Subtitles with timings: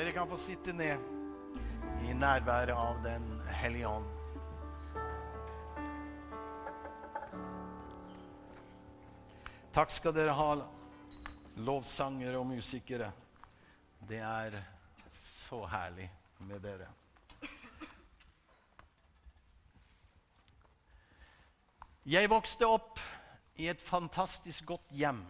[0.00, 0.96] Dere kan få sitte ned
[2.08, 4.06] i nærværet av Den hellige ånd.
[9.76, 10.46] Takk skal dere ha,
[11.68, 13.10] lovsangere og musikere.
[14.08, 14.56] Det er
[15.20, 16.08] så herlig
[16.48, 16.88] med dere.
[22.08, 23.04] Jeg vokste opp
[23.60, 25.20] i et fantastisk godt hjem.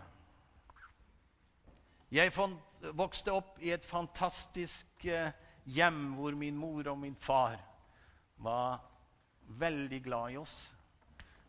[2.15, 2.31] Jeg
[2.81, 5.33] vokste opp i et fantastisk eh,
[5.69, 7.59] hjem hvor min mor og min far
[8.41, 8.81] var
[9.61, 10.55] veldig glad i oss,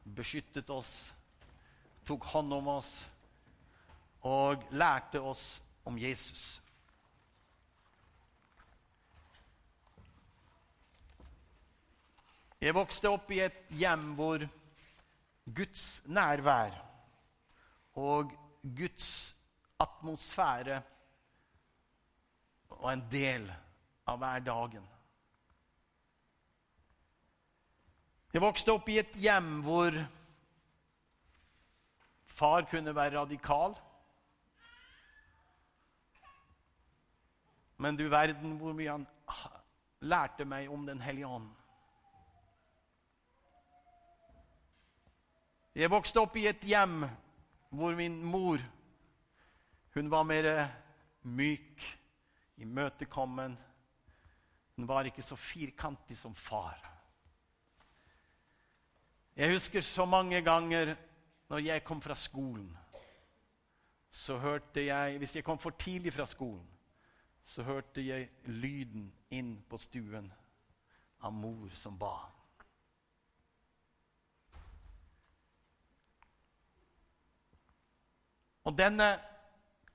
[0.03, 1.11] beskyttet oss,
[2.05, 2.91] tok hånd om oss
[4.27, 6.59] og lærte oss om Jesus.
[12.61, 14.43] Jeg vokste opp i et hjem hvor
[15.49, 16.75] Guds nærvær
[17.97, 18.29] og
[18.61, 19.07] Guds
[19.81, 20.81] atmosfære
[22.81, 23.45] var en del
[24.09, 24.87] av hverdagen.
[28.31, 29.95] Jeg vokste opp i et hjem hvor
[32.31, 33.75] far kunne være radikal.
[37.81, 39.07] Men du verden hvor mye han
[40.01, 41.49] lærte meg om Den hellige ånd.
[45.75, 47.03] Jeg vokste opp i et hjem
[47.71, 48.59] hvor min mor
[49.93, 50.47] hun var mer
[51.23, 51.83] myk,
[52.61, 53.57] imøtekommen.
[54.75, 56.79] Den var ikke så firkantig som far.
[59.35, 60.95] Jeg husker så mange ganger
[61.49, 62.77] når jeg kom fra skolen,
[64.11, 66.67] så hørte jeg Hvis jeg kom for tidlig fra skolen,
[67.43, 70.31] så hørte jeg lyden inn på stuen
[71.21, 72.15] av mor som ba.
[78.63, 79.07] Og denne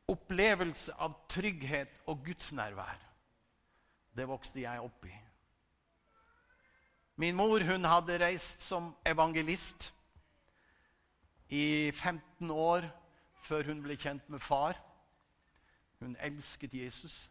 [0.08, 2.98] opplevelse av trygghet og gudsnærvær,
[4.16, 5.14] det vokste jeg opp i.
[7.16, 9.90] Min mor hun hadde reist som evangelist
[11.48, 12.84] i 15 år
[13.46, 14.76] før hun ble kjent med far.
[16.02, 17.30] Hun elsket Jesus.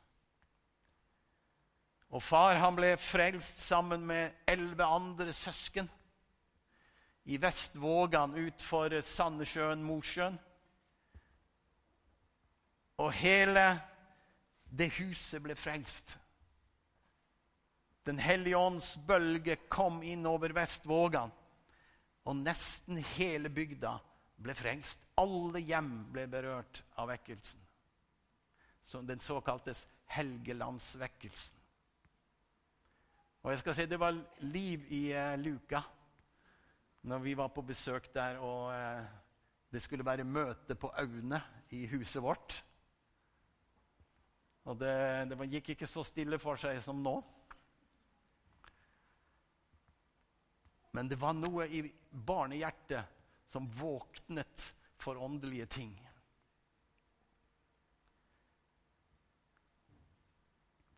[2.10, 5.90] Og far han ble frelst sammen med elleve andre søsken
[7.26, 10.38] i Vestvågan utfor Sandesjøen, Mosjøen.
[13.02, 13.66] Og hele
[14.72, 16.16] det huset ble frelst.
[18.06, 21.32] Den hellige ånds bølge kom inn over Vestvågan,
[22.26, 23.96] og nesten hele bygda
[24.42, 25.02] ble frelst.
[25.18, 27.62] Alle hjem ble berørt av vekkelsen.
[28.86, 31.58] Som den såkaltes Helgelandsvekkelsen.
[33.46, 35.82] Og jeg skal si Det var liv i eh, luka
[37.06, 39.04] når vi var på besøk der, og eh,
[39.70, 41.38] det skulle være møte på Aune
[41.70, 42.64] i huset vårt.
[44.66, 44.96] Og det,
[45.30, 47.20] det gikk ikke så stille for seg som nå.
[50.96, 55.94] Men det var noe i barnehjertet som våknet for åndelige ting.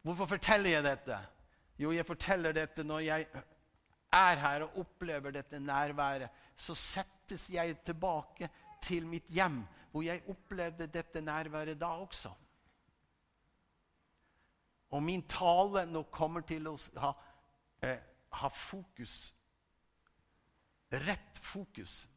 [0.05, 1.17] Hvorfor forteller jeg dette?
[1.81, 3.25] Jo, jeg forteller dette når jeg
[4.15, 6.31] er her og opplever dette nærværet.
[6.55, 8.47] Så settes jeg tilbake
[8.81, 9.59] til mitt hjem,
[9.91, 12.31] hvor jeg opplevde dette nærværet da også.
[14.91, 17.13] Og min tale nå kommer til å ha,
[17.83, 17.99] eh,
[18.41, 19.33] ha fokus
[20.87, 22.07] Rett fokus.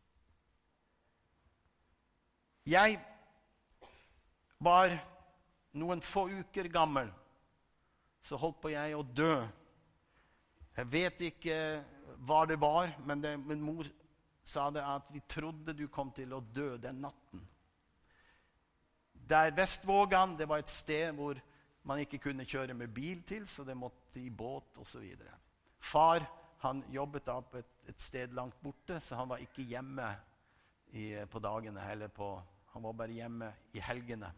[2.63, 3.01] Jeg
[4.63, 4.95] var
[5.75, 7.11] noen få uker gammel.
[8.23, 9.41] Så holdt på jeg å dø.
[10.77, 11.57] Jeg vet ikke
[12.23, 13.89] hva det var, men det, min mor
[14.47, 17.43] sa det at vi trodde du kom til å dø den natten.
[19.31, 21.39] Der Vestvågan det var et sted hvor
[21.83, 25.07] man ikke kunne kjøre med bil til, så det måtte i båt osv.
[25.81, 26.27] Far
[26.61, 30.11] han jobbet da på et, et, sted langt borte, så han var ikke hjemme
[30.93, 31.81] i, på dagene.
[31.81, 32.09] heller.
[32.09, 32.43] på,
[32.73, 34.33] han var bare hjemme i helgene.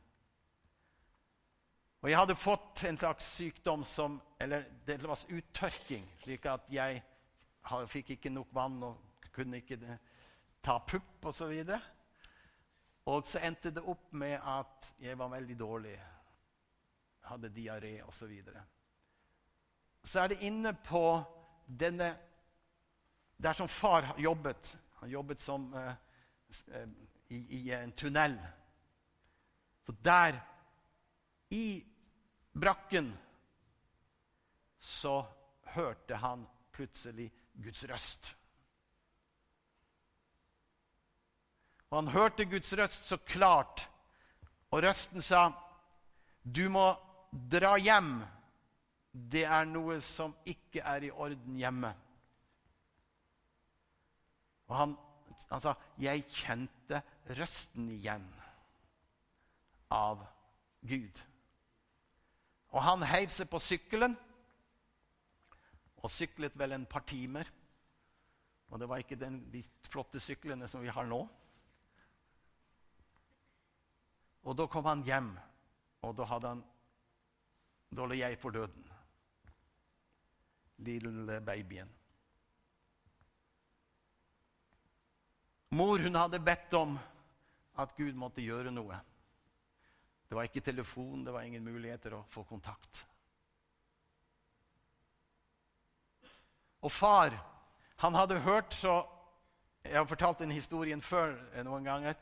[2.02, 7.02] Og jeg hadde fått en slags sykdom som Eller det var uttørking, slik at jeg
[7.87, 9.78] fikk ikke nok vann og kunne ikke
[10.62, 11.52] ta pupp osv.
[11.52, 11.78] Og, så
[13.06, 15.94] og så endte det opp med at jeg var veldig dårlig
[17.22, 18.19] hadde diaré osv.
[18.19, 18.64] Så, videre.
[20.04, 21.22] så er det inne på
[21.66, 22.14] denne
[23.42, 24.76] Der som far jobbet.
[25.00, 25.94] Han jobbet som uh,
[26.69, 26.88] uh,
[27.28, 28.36] i, i, en tunnel.
[29.86, 30.38] Så der,
[31.50, 31.82] i
[32.54, 33.19] brakken,
[34.78, 35.24] så
[35.74, 37.32] hørte han plutselig
[37.64, 38.36] Guds røst.
[41.90, 43.90] Og han hørte Guds røst så klart,
[44.70, 45.50] og røsten sa,
[46.44, 48.20] 'Du må dra hjem,
[49.12, 51.93] det er noe som ikke er i orden hjemme.
[54.69, 54.94] Og han,
[55.50, 57.02] han sa, 'Jeg kjente
[57.37, 58.29] røsten igjen
[59.90, 60.25] av
[60.81, 61.25] Gud'.
[62.73, 64.17] Og han heiv seg på sykkelen
[66.02, 67.49] og syklet vel en par timer.
[68.73, 69.61] Og det var ikke den, de
[69.93, 71.20] flotte syklene som vi har nå.
[74.43, 75.29] Og da kom han hjem,
[76.02, 76.64] og da hadde han
[77.93, 78.85] Da lå jeg for døden.
[80.83, 81.91] Lille babyen.
[85.73, 86.99] Mor hun hadde bedt om
[87.81, 88.99] at Gud måtte gjøre noe.
[90.29, 93.05] Det var ikke telefon, det var ingen muligheter å få kontakt.
[96.83, 97.37] Og far,
[98.00, 99.03] han hadde hørt så
[99.83, 101.33] Jeg har fortalt den historien før
[101.67, 102.15] noen ganger.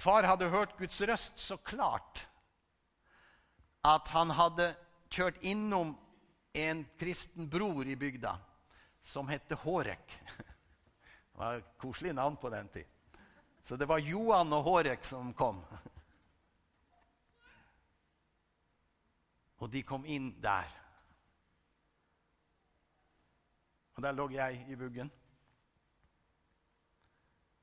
[0.00, 2.22] Far hadde hørt Guds røst så klart
[3.86, 4.72] at han hadde
[5.12, 5.94] kjørt innom
[6.56, 8.34] en kristen bror i bygda
[9.02, 10.18] som het Hårek.
[11.36, 12.86] Det var et koselig navn på den tid.
[13.62, 15.58] Så det var Johan og Hårek som kom.
[19.60, 20.70] Og de kom inn der.
[23.96, 25.10] Og der lå jeg i vuggen.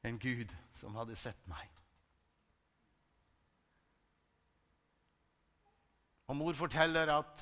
[0.04, 1.83] En Gud som hadde sett meg.
[6.34, 7.42] Og mor forteller at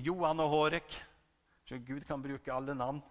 [0.00, 0.94] Johan og Hårek
[1.68, 3.02] Så Gud kan bruke alle navn.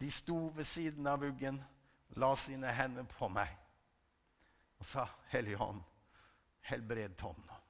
[0.00, 1.58] De sto ved siden av vuggen,
[2.18, 3.50] la sine hender på meg
[4.78, 5.82] og sa, 'Hellige Hånd,
[6.60, 7.60] helbred Tom nå.'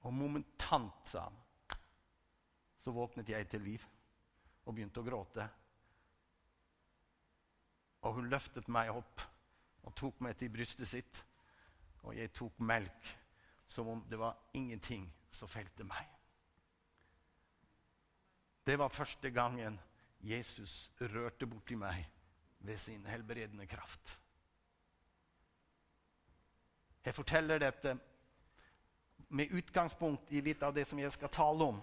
[0.00, 1.36] Og momentant, sa han,
[2.80, 3.86] så våknet jeg til liv
[4.64, 5.48] og begynte å gråte.
[8.00, 9.20] Og hun løftet meg opp
[9.82, 11.24] og tok meg til brystet sitt.
[12.02, 13.14] Og jeg tok melk
[13.68, 16.06] som om det var ingenting som felte meg.
[18.64, 19.78] Det var første gangen
[20.20, 22.04] Jesus rørte borti meg
[22.58, 24.18] ved sin helbredende kraft.
[27.04, 27.94] Jeg forteller dette
[29.28, 31.78] med utgangspunkt i litt av det som jeg skal tale om.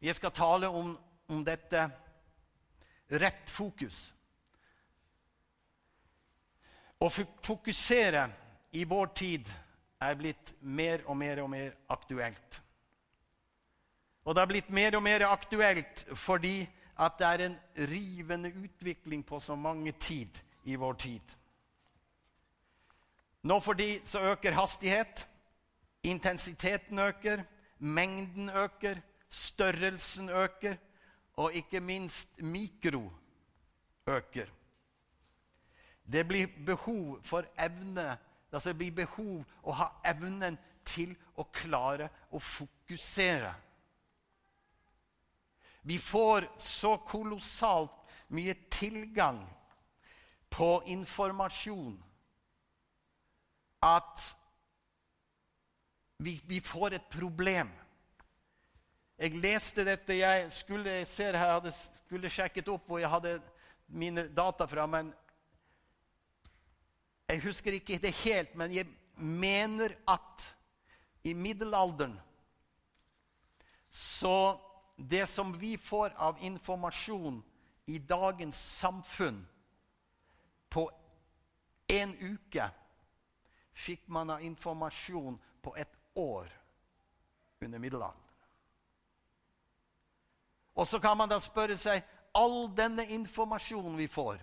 [0.00, 0.92] Jeg skal tale om,
[1.28, 1.86] om dette
[3.08, 4.08] rett fokus.
[6.98, 8.24] Å fokusere
[8.74, 9.50] i vår tid
[10.02, 12.60] er blitt mer og mer og mer aktuelt.
[14.26, 16.60] Og det har blitt mer og mer aktuelt fordi
[16.98, 17.56] at det er en
[17.88, 21.34] rivende utvikling på så mange tid i vår tid.
[23.46, 25.22] Nå fordi så øker hastighet,
[26.02, 27.44] intensiteten øker,
[27.78, 28.98] mengden øker,
[29.30, 30.76] størrelsen øker,
[31.38, 33.06] og ikke minst mikro
[34.06, 34.50] øker.
[36.08, 38.16] Det blir behov for evne
[38.52, 40.56] altså Det blir behov å ha evnen
[40.88, 43.50] til å klare å fokusere.
[45.84, 47.92] Vi får så kolossalt
[48.32, 49.42] mye tilgang
[50.48, 51.98] på informasjon
[53.84, 54.24] at
[56.18, 57.70] vi, vi får et problem.
[59.18, 60.16] Jeg leste dette.
[60.18, 63.38] Jeg skulle, jeg ser her, jeg hadde, skulle sjekket opp hvor jeg hadde
[63.88, 65.12] mine data fra, men
[67.28, 68.54] jeg husker ikke det helt.
[68.56, 70.46] Men jeg mener at
[71.24, 72.16] i middelalderen
[73.90, 74.60] så
[74.98, 77.36] Det som vi får av informasjon
[77.86, 79.36] i dagens samfunn
[80.68, 80.82] på
[81.86, 82.66] en uke,
[83.78, 86.50] fikk man av informasjon på et år
[87.62, 88.26] under middelalderen.
[90.74, 92.02] Og så kan man da spørre seg
[92.34, 94.42] all denne informasjonen vi får,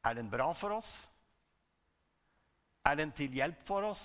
[0.00, 0.96] er den bra for oss?
[2.86, 4.04] Er den til hjelp for oss?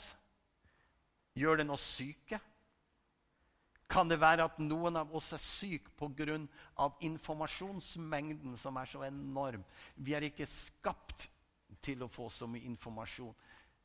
[1.36, 2.39] Gjør den oss syke?
[3.89, 6.39] Kan det være at noen av oss er syke pga.
[7.00, 9.63] informasjonsmengden som er så enorm?
[9.96, 11.29] Vi er ikke skapt
[11.82, 13.36] til å få så mye informasjon.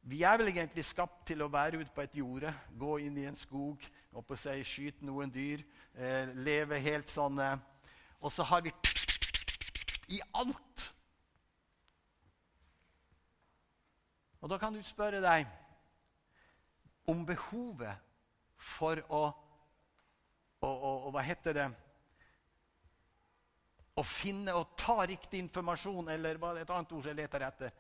[0.03, 3.27] Vi er vel egentlig skapt til å være ute på et jorde, gå inn i
[3.29, 3.83] en skog,
[4.17, 5.61] oppe seg, skyte noen dyr,
[5.95, 7.59] eh, leve helt sånn eh,
[8.21, 8.73] Og så har vi
[10.09, 10.90] i alt.
[14.41, 15.49] Og da kan du spørre deg
[17.11, 18.09] om behovet
[18.61, 19.23] for å,
[20.65, 21.69] og, Hva heter det?
[23.97, 27.73] Å finne og ta riktig informasjon, eller hva er et annet ord jeg leter etter.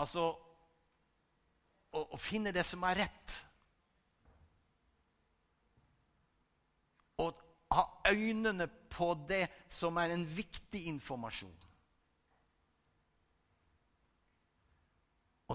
[0.00, 0.28] Altså
[1.90, 3.36] å, å finne det som er rett.
[7.20, 7.42] Og
[7.74, 11.52] ha øynene på det som er en viktig informasjon.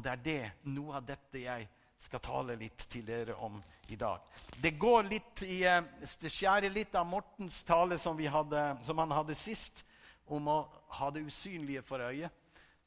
[0.04, 1.68] Det er det, noe av dette jeg
[2.06, 3.56] skal tale litt til dere om
[3.88, 4.20] i dag.
[4.62, 5.84] Det går litt i, eh,
[6.20, 9.84] det skjærer litt av Mortens tale som, hadde, som han hadde sist,
[10.26, 10.58] om å
[10.98, 12.32] ha det usynlige for øyet.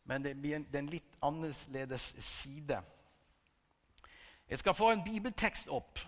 [0.05, 2.81] Men det blir en litt annerledes side.
[4.49, 6.00] Jeg skal få en bibeltekst opp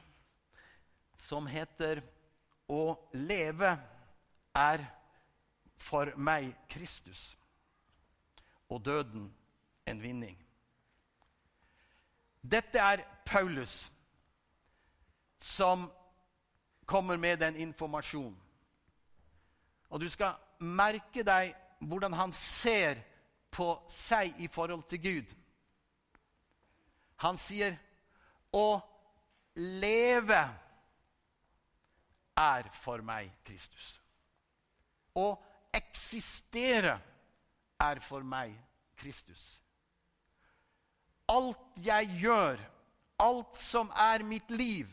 [1.20, 2.02] som heter
[2.68, 3.78] 'Å leve
[4.54, 4.86] er
[5.76, 7.36] for meg Kristus',
[8.68, 9.34] og døden
[9.86, 10.36] en vinning.
[12.50, 13.90] Dette er Paulus
[15.40, 15.86] som
[16.84, 18.36] kommer med den informasjonen.
[19.90, 23.00] Og du skal merke deg hvordan han ser
[23.50, 25.34] på seg i forhold til Gud.
[27.16, 27.76] Han sier
[28.52, 28.80] 'Å
[29.54, 30.42] leve
[32.36, 34.00] er for meg Kristus'.
[35.14, 35.38] Å
[35.74, 37.00] eksistere
[37.80, 38.54] er for meg
[38.96, 39.59] Kristus.
[41.30, 42.58] Alt jeg gjør,
[43.20, 44.88] alt som er mitt liv,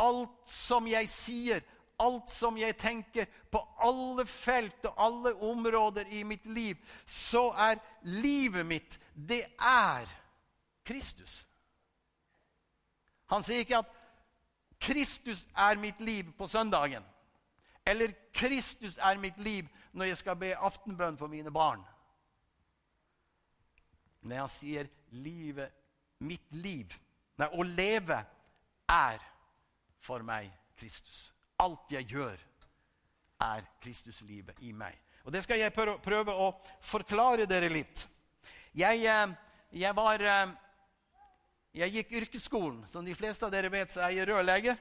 [0.00, 1.62] alt som jeg sier,
[2.02, 7.80] alt som jeg tenker, på alle felt og alle områder i mitt liv, så er
[8.02, 10.08] livet mitt Det er
[10.84, 11.42] Kristus.
[13.30, 13.92] Han sier ikke at
[14.82, 17.04] Kristus er mitt liv på søndagen.
[17.86, 21.84] Eller Kristus er mitt liv når jeg skal be aftenbønn for mine barn.
[24.22, 25.72] Men han sier livet,
[26.22, 26.92] mitt liv
[27.40, 28.18] Nei, å leve
[28.92, 29.22] er
[30.02, 31.30] for meg Kristus.
[31.62, 32.38] Alt jeg gjør,
[33.42, 34.98] er Kristuslivet i meg.
[35.24, 36.50] Og Det skal jeg prøve å
[36.82, 38.04] forklare dere litt.
[38.74, 39.34] Jeg, eh,
[39.72, 40.52] jeg, var, eh,
[41.72, 42.84] jeg gikk yrkesskolen.
[42.90, 44.76] Som de fleste av dere vet, så er jeg rørlegger.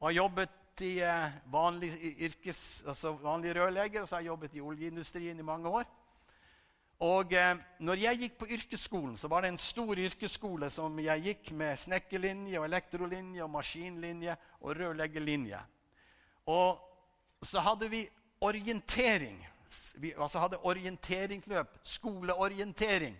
[0.00, 1.92] Og har jobbet i eh, vanlig,
[2.28, 5.86] yrkes, altså vanlig rørlegger, og så har jeg jobbet i oljeindustrien i mange år.
[7.02, 11.24] Og eh, når jeg gikk på yrkesskolen, så var det en stor yrkesskole som jeg
[11.24, 15.58] gikk med snekkerlinje og elektrolinje og maskinlinje og rørleggerlinje.
[16.46, 16.78] Og
[17.42, 18.04] så hadde vi
[18.40, 19.40] orientering.
[19.98, 21.78] Vi altså hadde orienteringsløp.
[21.82, 23.16] Skoleorientering.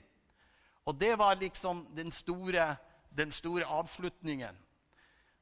[0.86, 2.76] Og det var liksom den store,
[3.10, 4.56] den store avslutningen.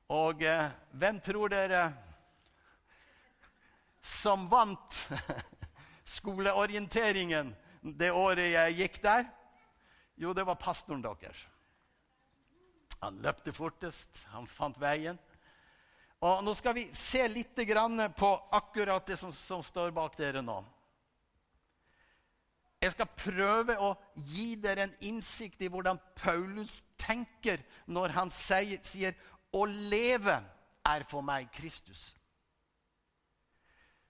[0.08, 1.92] Og eh, hvem tror dere
[4.02, 5.08] som vant
[6.16, 9.26] skoleorienteringen det året jeg gikk der?
[10.16, 11.48] Jo, det var pastoren deres.
[13.02, 15.18] Han løpte fortest, han fant veien.
[16.22, 17.58] Og Nå skal vi se litt
[18.16, 20.62] på akkurat det som, som står bak dere nå.
[22.82, 28.78] Jeg skal prøve å gi dere en innsikt i hvordan Paulus tenker når han sier,
[28.82, 29.14] sier
[29.52, 30.42] 'Å leve
[30.86, 32.14] er for meg Kristus'.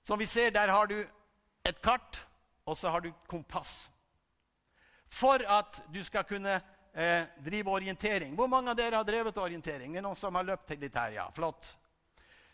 [0.05, 1.05] Som vi ser, der har du
[1.65, 2.27] et kart
[2.65, 3.91] og så har du kompass.
[5.13, 6.55] For at du skal kunne
[6.95, 8.35] eh, drive orientering.
[8.35, 9.93] Hvor mange av dere har drevet orientering?
[9.93, 11.27] Det er noen som har løpt litt her, ja.
[11.35, 11.75] Flott.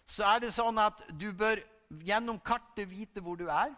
[0.08, 1.60] Så er det sånn at du bør
[2.04, 3.74] gjennom kartet vite hvor du er.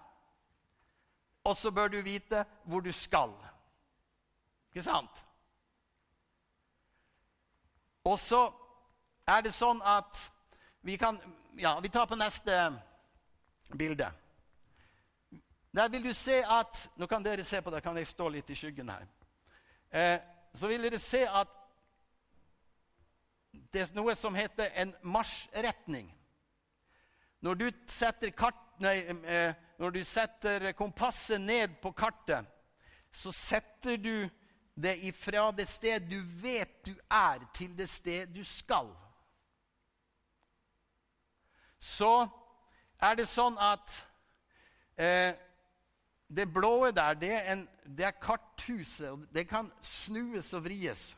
[1.45, 3.35] Og så bør du vite hvor du skal.
[4.71, 5.25] Ikke sant?
[8.07, 8.47] Og så
[9.29, 10.19] er det sånn at
[10.87, 11.19] vi kan
[11.61, 12.55] Ja, vi tar på neste
[13.77, 14.07] bilde.
[15.77, 18.51] Der vil du se at Nå kan dere se på det, kan jeg stå litt
[18.51, 19.07] i skyggen her.
[19.91, 20.19] Eh,
[20.55, 21.57] så vil dere se at
[23.71, 26.09] det er noe som heter en marsjretning.
[27.41, 32.47] Når du setter, kart, nei, eh, når du setter kompasset ned på kartet,
[33.13, 34.29] så setter du
[34.75, 38.91] det ifra det sted du vet du er, til det sted du skal.
[41.81, 42.29] Så
[43.01, 43.95] er det sånn at
[45.01, 45.33] eh,
[46.37, 49.27] det blå der, det er, en, det er karthuset.
[49.35, 51.17] Det kan snues og vries.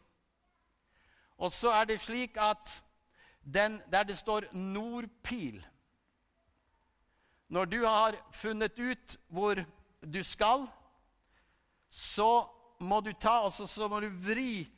[1.36, 2.82] Og så er det slik at
[3.42, 5.66] den, der det står nordpil
[7.48, 9.58] Når du har funnet ut hvor
[10.14, 10.66] du skal,
[11.90, 12.48] så
[12.80, 14.68] må du ta, altså, så må du vri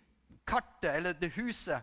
[0.47, 1.83] kartet, eller det huset,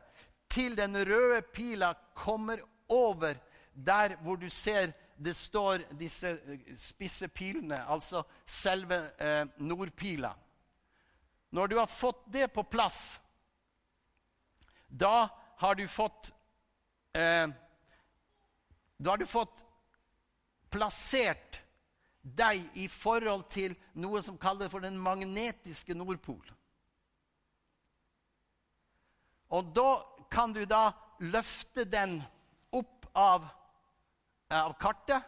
[0.50, 2.58] til den røde pila kommer
[2.90, 3.34] over
[3.74, 4.92] der hvor du ser
[5.22, 10.34] det står disse eh, spisse pilene, altså selve eh, nordpila.
[11.52, 13.20] Når du har fått det på plass,
[14.88, 15.30] da
[15.62, 16.32] har du fått
[17.14, 17.48] eh,
[18.98, 19.64] Da har du fått
[20.70, 21.62] plassert
[22.22, 26.44] deg i forhold til noe som kalles for den magnetiske nordpol.
[29.50, 29.90] Og da
[30.32, 32.20] kan du da løfte den
[32.78, 33.50] opp av
[34.52, 35.24] av kartet,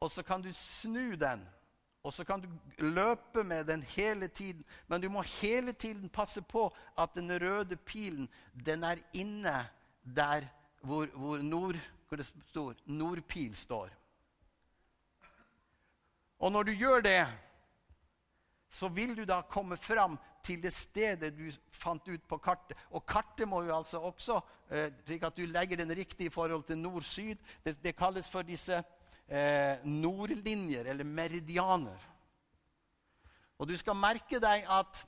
[0.00, 1.42] og så kan du snu den
[2.02, 2.48] og så kan du
[2.78, 4.64] løpe med den hele tiden.
[4.88, 8.28] Men du må hele tiden passe på at den røde pilen
[8.64, 9.68] den er inne
[10.16, 10.46] der
[10.80, 11.76] hvor, hvor, nord,
[12.08, 13.90] hvor det står, nordpil står.
[16.38, 17.26] Og når du gjør det,
[18.70, 20.14] så vil du da komme fram
[20.46, 22.78] til det stedet du fant ut på kartet.
[22.94, 26.62] Og kartet må jo altså også, eh, slik at du legger den riktig i forhold
[26.64, 27.36] til nord-syd.
[27.64, 28.78] Det, det kalles for disse
[29.28, 32.08] eh, nordlinjer, eller meridianer.
[33.58, 35.04] Og du skal merke deg at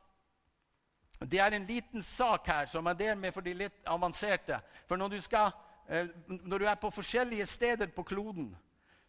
[1.22, 4.58] det er en liten sak her som er der med for de litt avanserte.
[4.88, 5.52] For når du, skal,
[5.88, 8.50] eh, når du er på forskjellige steder på kloden,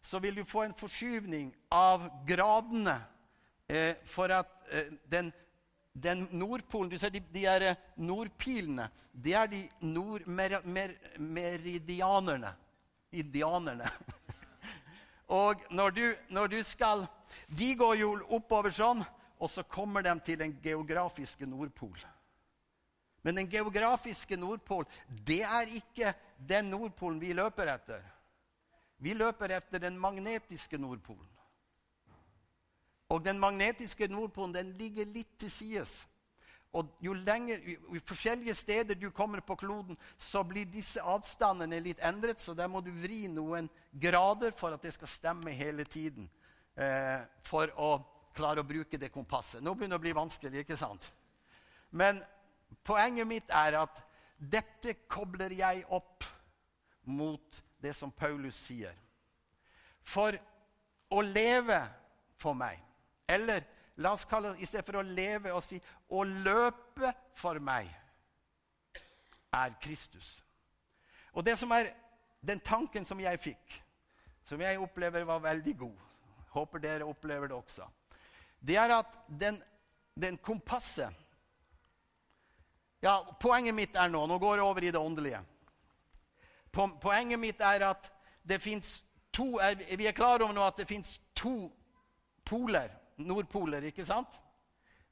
[0.00, 3.00] så vil du få en forskyvning av gradene
[3.68, 5.32] eh, for at eh, den,
[5.92, 8.88] den Nordpolen Du ser de, de er nordpilene.
[9.12, 12.54] Det er de nordmeridianerne.
[13.12, 13.90] Indianerne.
[15.28, 17.06] Og når du, når du, skal
[17.48, 19.04] De går jo oppover sånn,
[19.40, 21.98] og så kommer de til den geografiske Nordpol.
[23.24, 28.02] Men den geografiske Nordpol, det er ikke den Nordpolen vi løper etter.
[29.00, 31.33] Vi løper etter den magnetiske Nordpolen.
[33.14, 36.02] Og den magnetiske Nordpolen den ligger litt til sides.
[36.74, 37.60] Og jo lenger,
[37.94, 42.66] i forskjellige steder du kommer på kloden, så blir disse avstandene litt endret, så der
[42.70, 46.26] må du vri noen grader for at det skal stemme hele tiden.
[46.74, 47.92] Eh, for å
[48.34, 49.62] klare å bruke det kompasset.
[49.62, 51.06] Nå begynner det å bli vanskelig, ikke sant?
[51.94, 52.18] Men
[52.82, 54.02] poenget mitt er at
[54.34, 56.26] dette kobler jeg opp
[57.06, 58.96] mot det som Paulus sier.
[60.02, 60.34] For
[61.14, 61.78] å leve
[62.42, 62.82] for meg,
[63.28, 63.64] eller
[63.96, 67.94] La oss kalle det, I stedet for å leve og si 'å løpe for meg',
[69.52, 70.42] er Kristus.
[71.32, 71.92] Og det som er
[72.42, 73.82] den tanken som jeg fikk,
[74.44, 76.00] som jeg opplever var veldig god
[76.54, 77.82] Håper dere opplever det også.
[78.60, 79.62] Det er at den,
[80.14, 81.14] den kompasset
[83.02, 85.40] ja, Poenget mitt er nå Nå går jeg over i det åndelige.
[86.72, 89.58] Poenget mitt er at det fins to
[89.96, 91.72] Vi er klar over nå at det fins to
[92.44, 94.40] poler nordpoler, ikke sant?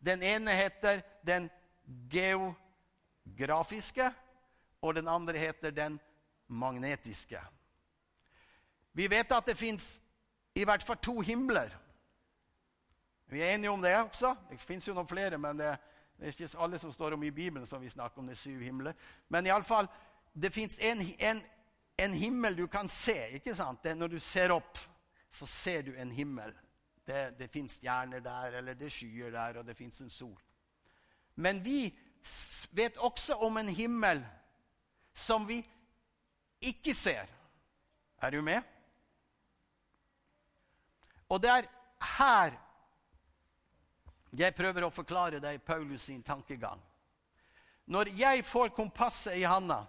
[0.03, 1.51] Den ene heter den
[2.11, 4.11] geografiske,
[4.83, 6.01] og den andre heter den
[6.49, 7.41] magnetiske.
[8.93, 10.01] Vi vet at det fins
[10.55, 11.71] i hvert fall to himler.
[13.33, 14.35] Vi er enige om det også.
[14.51, 15.71] Det fins jo noen flere, men det,
[16.19, 18.61] det, er ikke alle som står om i Bibelen som vi snakker om de syv
[18.61, 18.93] himler.
[19.29, 19.89] Men iallfall,
[20.35, 21.41] det fins en, en,
[21.99, 23.17] en, himmel du kan se.
[23.39, 23.81] ikke sant?
[23.85, 24.79] Det, når du ser opp,
[25.33, 26.53] så ser du en himmel.
[27.07, 30.39] Det, det fins stjerner der, eller det skyer der, og det fins en sol.
[31.35, 31.91] Men vi
[32.71, 34.23] vet også om en himmel
[35.15, 35.59] som vi
[36.63, 37.27] ikke ser.
[38.23, 38.63] Er du med?
[41.29, 41.71] Og det er
[42.19, 42.59] her
[44.33, 46.81] jeg prøver å forklare deg Paulus sin tankegang.
[47.93, 49.83] Når jeg får kompasset i handa,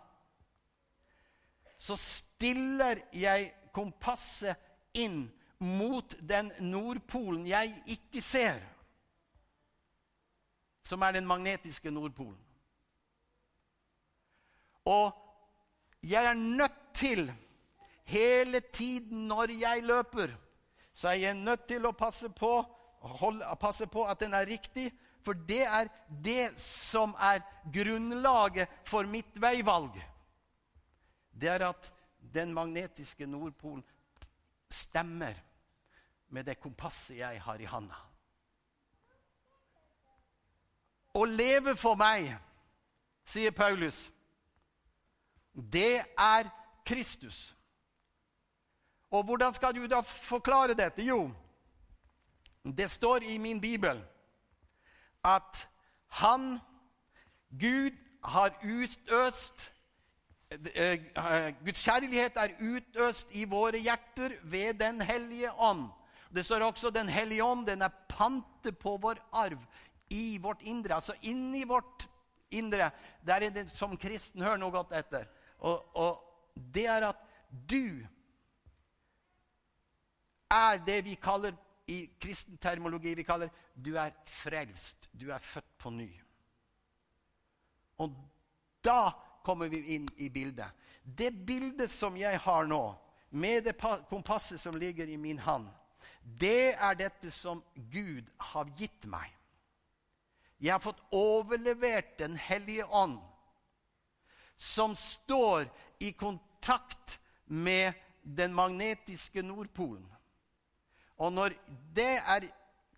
[1.80, 4.60] så stiller jeg kompasset
[5.00, 5.26] inn
[5.64, 8.60] mot den Nordpolen jeg ikke ser,
[10.84, 12.40] som er den magnetiske Nordpolen.
[14.86, 15.14] Og
[16.04, 17.32] jeg er nødt til
[18.04, 20.36] hele tiden når jeg løper,
[20.94, 22.52] så er jeg nødt til å passe på,
[23.00, 24.92] holde, passe på at den er riktig.
[25.24, 25.88] For det er
[26.24, 27.40] det som er
[27.74, 29.96] grunnlaget for mitt veivalg.
[31.32, 31.88] Det er at
[32.34, 33.84] den magnetiske Nordpolen
[34.70, 35.40] stemmer
[36.34, 38.00] med det kompasset jeg har i handa.
[41.14, 42.32] Å leve for meg,
[43.30, 44.08] sier Paulus,
[45.54, 46.50] det er
[46.90, 47.54] Kristus.
[49.14, 51.06] Og hvordan skal du da forklare dette?
[51.06, 51.28] Jo,
[52.66, 54.02] det står i min bibel
[55.24, 55.68] at
[56.18, 56.58] han,
[57.60, 57.94] Gud,
[58.24, 59.70] har utøst
[60.50, 61.02] eh,
[61.66, 65.90] Guds kjærlighet er utøst i våre hjerter ved Den hellige ånd.
[66.34, 69.60] Det står også Den hellige ånd den er pantet på vår arv
[70.10, 70.96] i vårt indre.
[70.96, 72.08] Altså inni vårt
[72.52, 72.92] indre.
[73.22, 75.28] Der er det som kristen hører noe godt etter.
[75.60, 78.02] Og, og det er at du
[80.54, 81.56] er det vi kaller
[81.90, 85.10] i kristen termologi vi kaller du er frelst.
[85.12, 86.10] Du er født på ny.
[88.02, 88.14] Og
[88.86, 89.14] da
[89.46, 90.70] kommer vi inn i bildet.
[91.04, 92.84] Det bildet som jeg har nå,
[93.30, 93.76] med det
[94.10, 95.68] kompasset som ligger i min hånd,
[96.24, 99.30] det er dette som Gud har gitt meg.
[100.64, 103.20] Jeg har fått overlevert Den hellige ånd,
[104.58, 105.68] som står
[106.00, 110.08] i kontakt med den magnetiske Nordpolen.
[111.20, 111.58] Og når
[111.96, 112.48] det er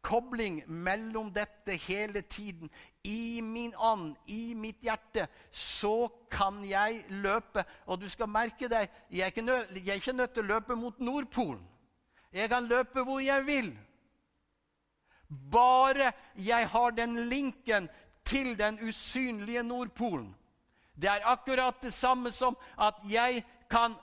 [0.05, 2.69] kobling mellom dette hele tiden.
[3.03, 7.65] I min ånd, i mitt hjerte, så kan jeg løpe.
[7.85, 11.63] Og du skal merke deg, jeg er ikke nødt, til å løpe mot Nordpolen.
[12.35, 13.69] Jeg kan løpe hvor jeg vil.
[15.51, 17.87] Bare jeg har den linken
[18.25, 20.35] til den usynlige Nordpolen.
[20.95, 23.95] Det er akkurat det samme som at jeg kan,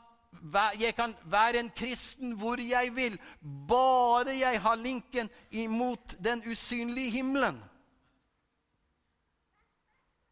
[0.81, 3.21] jeg kan være en kristen hvor jeg vil,
[3.69, 7.61] bare jeg har linken imot den usynlige himmelen.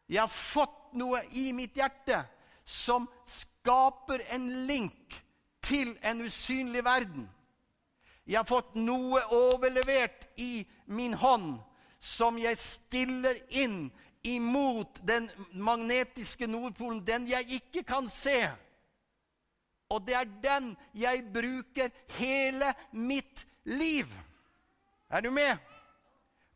[0.09, 2.23] Jeg har fått noe i mitt hjerte
[2.67, 5.21] som skaper en link
[5.63, 7.29] til en usynlig verden.
[8.31, 10.63] Jeg har fått noe overlevert i
[10.95, 11.57] min hånd
[11.99, 13.89] som jeg stiller inn
[14.23, 18.45] imot den magnetiske Nordpolen, den jeg ikke kan se.
[19.91, 21.91] Og det er den jeg bruker
[22.21, 24.07] hele mitt liv.
[25.11, 25.59] Er du med?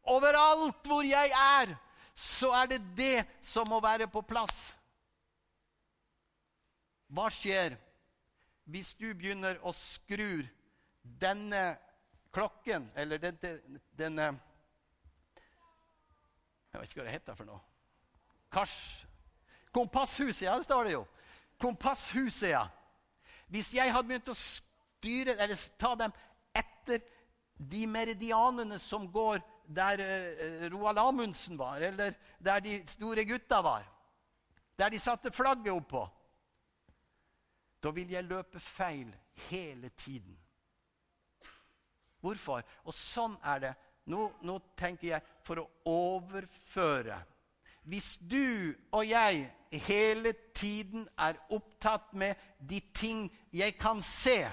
[0.08, 1.76] Overalt hvor jeg er,
[2.16, 4.78] så er det det som må være på plass.
[7.12, 7.76] Hva skjer
[8.72, 10.46] hvis du begynner å skru
[11.06, 11.64] denne
[12.34, 14.34] klokken, eller denne, denne
[16.76, 17.62] jeg vet ikke hva det heter for noe.
[18.52, 18.76] Kars.
[19.72, 21.06] Kompasshuset, ja, det står det jo.
[21.62, 22.66] Kompasshuset, ja.
[23.48, 26.16] Hvis jeg hadde begynt å styre, eller ta dem
[26.56, 27.04] etter
[27.56, 33.88] de meridianene som går der uh, Roald Amundsen var, eller der de store gutta var,
[34.76, 36.04] der de satte flagget oppå,
[37.80, 39.14] da vil jeg løpe feil
[39.48, 40.36] hele tiden.
[42.26, 42.64] Hvorfor?
[42.90, 43.74] Og sånn er det
[44.10, 47.20] nå, nå, tenker jeg for å overføre.
[47.86, 49.46] Hvis du og jeg
[49.86, 54.46] hele tiden er opptatt med de ting jeg kan se,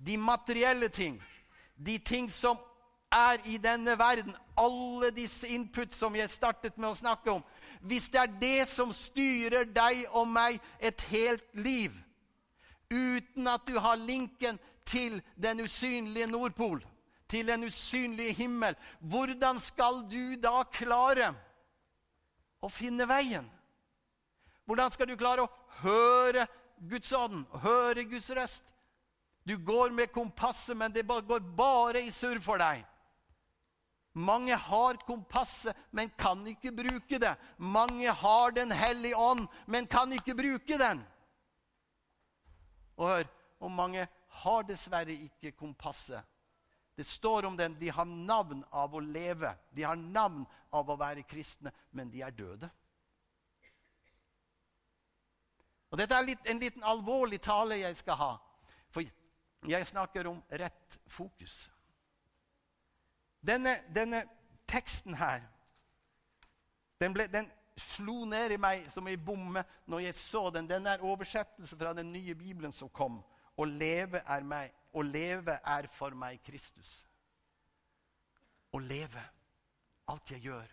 [0.00, 1.20] de materielle ting,
[1.76, 2.58] de ting som
[3.14, 7.42] er i denne verden, alle disse input som jeg startet med å snakke om
[7.80, 11.94] Hvis det er det som styrer deg og meg et helt liv,
[12.90, 16.82] uten at du har linken til den usynlige Nordpol
[17.30, 21.30] til den usynlige himmel, hvordan skal du da klare
[22.60, 23.46] å finne veien?
[24.66, 25.52] Hvordan skal du klare å
[25.84, 26.46] høre
[26.90, 28.66] Guds ånd, høre Guds røst?
[29.46, 32.82] Du går med kompasset, men det går bare i surr for deg.
[34.12, 37.36] Mange har kompasset, men kan ikke bruke det.
[37.56, 41.02] Mange har Den hellige ånd, men kan ikke bruke den.
[42.98, 43.28] Og hør,
[43.60, 44.08] og mange
[44.42, 46.22] har dessverre ikke kompasset,
[46.96, 50.44] det står om dem de har navn av å leve, de har navn
[50.76, 52.68] av å være kristne, men de er døde.
[55.90, 58.32] Og Dette er litt, en liten alvorlig tale jeg skal ha,
[58.92, 59.06] for
[59.70, 61.70] jeg snakker om rett fokus.
[63.40, 64.22] Denne, denne
[64.68, 65.42] teksten her
[67.00, 67.48] den, ble, den,
[67.80, 70.68] slo ned i meg som ei bomme når jeg så den.
[70.68, 73.22] Den er oversettelse fra den nye Bibelen som kom.
[73.60, 77.04] Å leve er meg å leve er for meg Kristus.
[78.74, 79.22] Å leve.
[80.10, 80.66] Alt jeg gjør.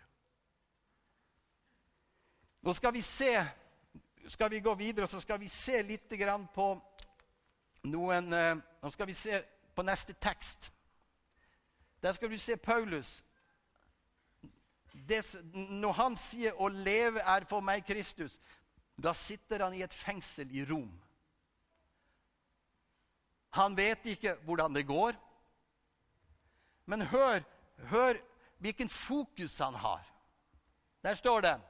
[2.66, 3.32] Nå skal vi se
[4.28, 6.10] skal vi gå videre, og så skal vi se litt
[6.52, 6.66] på
[7.88, 9.40] noen eh, Nå skal vi se
[9.74, 10.70] på neste tekst.
[12.02, 13.24] Der skal du se Paulus.
[14.92, 15.22] Det,
[15.54, 18.38] når han sier 'å leve er for meg Kristus',
[18.96, 20.92] da sitter han i et fengsel i Rom.
[23.58, 25.16] Han vet ikke hvordan det går.
[26.86, 27.42] Men hør,
[27.90, 28.20] hør
[28.58, 30.04] hvilken fokus han har.
[31.02, 31.60] Der står det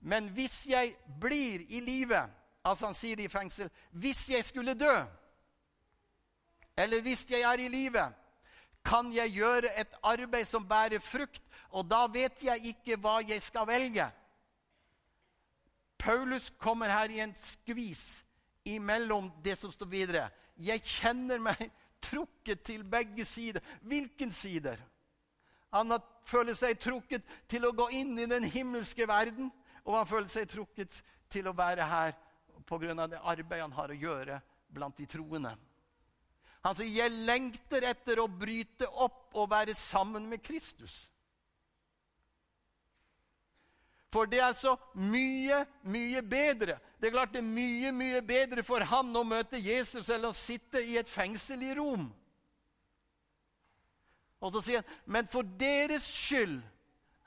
[0.00, 2.20] Men hvis jeg blir i live
[2.66, 3.70] Altså han sier det i fengsel.
[3.90, 4.94] Hvis jeg skulle dø,
[6.76, 8.02] eller hvis jeg er i live,
[8.84, 13.42] kan jeg gjøre et arbeid som bærer frukt, og da vet jeg ikke hva jeg
[13.42, 14.08] skal velge.
[15.98, 18.24] Paulus kommer her i en skvis
[18.64, 20.26] imellom det som står videre.
[20.56, 21.68] Jeg kjenner meg
[22.04, 23.62] trukket til begge sider.
[23.84, 24.80] Hvilken sider?
[25.74, 25.92] Han
[26.26, 29.50] føler seg trukket til å gå inn i den himmelske verden,
[29.84, 32.14] og han føler seg trukket til å være her
[32.66, 33.06] pga.
[33.06, 35.56] det arbeidet han har å gjøre blant de troende.
[36.64, 41.08] Han sier, 'Jeg lengter etter å bryte opp og være sammen med Kristus'.
[44.12, 46.78] For det er så mye, mye bedre.
[47.00, 50.36] Det er klart det er mye, mye bedre for han å møte Jesus eller å
[50.36, 52.06] sitte i et fengsel i Rom.
[54.40, 56.60] Og så sier han, men for deres skyld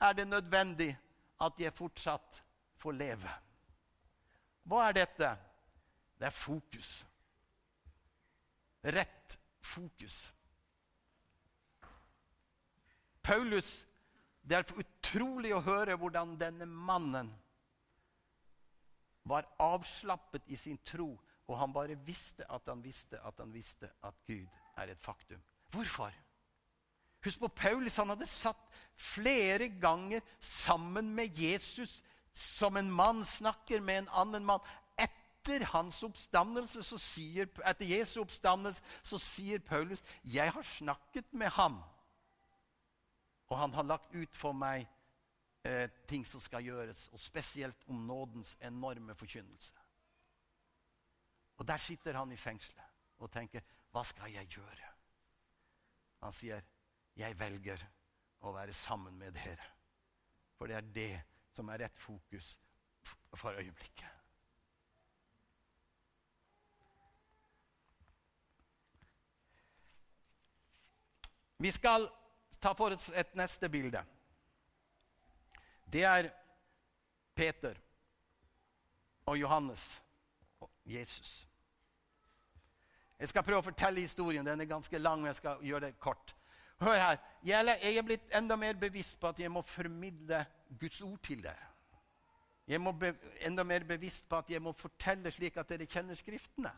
[0.00, 0.90] er det nødvendig
[1.40, 2.40] at jeg fortsatt
[2.80, 3.36] får leve.
[4.64, 5.30] Hva er dette?
[6.20, 6.90] Det er fokus.
[8.84, 10.30] Rett fokus.
[13.22, 13.84] Paulus,
[14.50, 17.28] Det er utrolig å høre hvordan denne mannen
[19.30, 21.12] var avslappet i sin tro,
[21.46, 24.48] og han bare visste at han visste at han visste at Gud
[24.80, 25.38] er et faktum.
[25.70, 26.10] Hvorfor?
[27.22, 27.96] Husk på Paulus.
[28.00, 28.60] Han hadde satt
[28.96, 32.00] flere ganger sammen med Jesus
[32.34, 34.66] som en mann snakker med en annen mann.
[34.98, 41.78] Etter hans oppstandelse, sier, etter Jesu oppstandelse så sier Paulus jeg har snakket med ham,
[43.50, 44.86] og han har lagt ut for meg
[45.66, 49.74] eh, ting som skal gjøres, og spesielt om nådens enorme forkynnelse.
[51.60, 52.86] Og Der sitter han i fengselet
[53.18, 53.60] og tenker
[53.90, 54.86] hva skal jeg gjøre?
[56.22, 56.62] Han sier
[57.18, 57.82] jeg velger
[58.46, 59.66] å være sammen med dere.
[60.56, 61.12] For det er det
[61.52, 62.54] som er rett fokus
[63.34, 64.08] for øyeblikket.
[71.60, 72.06] Vi skal
[72.60, 74.02] ta for oss et neste bilde.
[75.90, 76.30] Det er
[77.34, 77.78] Peter
[79.26, 80.02] og Johannes
[80.60, 81.46] og Jesus.
[83.20, 84.46] Jeg skal prøve å fortelle historien.
[84.46, 86.34] Den er ganske lang, men jeg skal gjøre det kort.
[86.80, 87.18] Hør her.
[87.44, 90.44] Jeg er blitt enda mer bevisst på at jeg må formidle
[90.80, 91.68] Guds ord til dere.
[92.70, 93.10] Jeg må be,
[93.44, 96.70] enda mer bevisst på at jeg må fortelle slik at dere kjenner Skriftene.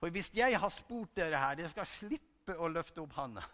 [0.00, 3.44] For hvis jeg har spurt dere her Jeg skal slippe å løfte opp handa.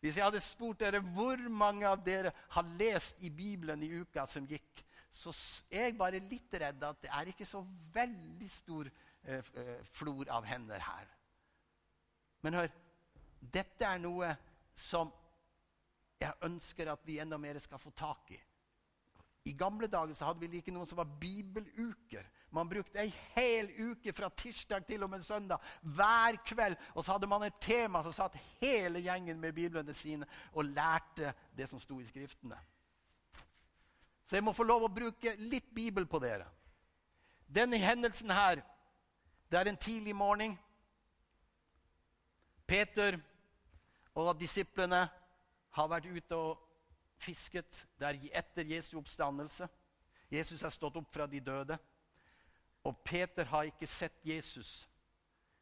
[0.00, 4.24] Hvis jeg hadde spurt dere hvor mange av dere har lest i Bibelen i uka
[4.26, 5.32] som gikk, så
[5.68, 7.60] er jeg bare litt redd at det er ikke så
[7.92, 11.08] veldig stor eh, eh flor av hender her.
[12.40, 12.70] Men hør,
[13.40, 14.30] dette er noe
[14.76, 15.10] som
[16.20, 18.40] jeg ønsker at vi enda mer skal få tak i.
[19.50, 22.26] I gamle dager så hadde vi like noen som var bibeluker.
[22.50, 26.76] Man brukte ei hel uke fra tirsdag til og med søndag hver kveld.
[26.94, 31.34] Og så hadde man et tema som satt hele gjengen med biblene sine og lærte
[31.56, 32.58] det som sto i Skriftene.
[34.26, 36.46] Så jeg må få lov å bruke litt bibel på dere.
[37.50, 38.60] Denne hendelsen her,
[39.50, 40.54] det er en tidlig morgen.
[42.66, 43.18] Peter
[44.14, 45.00] og disiplene
[45.74, 46.60] har vært ute og
[47.18, 47.86] fisket.
[47.98, 49.66] Det er etter Jesu oppstandelse.
[50.30, 51.78] Jesus er stått opp fra de døde.
[52.84, 54.88] Og Peter har ikke sett Jesus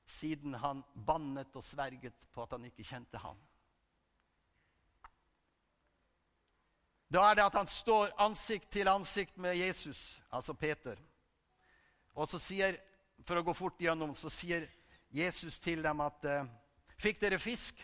[0.08, 3.38] siden han bannet og sverget på at han ikke kjente ham.
[7.08, 10.96] Da er det at han står ansikt til ansikt med Jesus, altså Peter.
[12.14, 12.76] Og så sier,
[13.24, 14.68] for å gå fort gjennom, så sier
[15.10, 16.48] Jesus til dem at eh,
[16.98, 17.78] Fikk dere fisk?